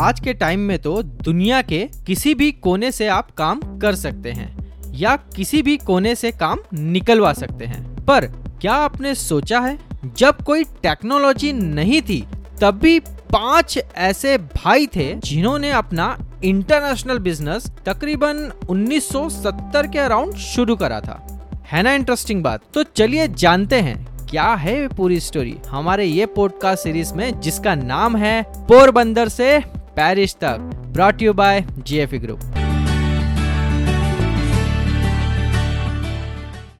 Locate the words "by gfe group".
31.34-32.40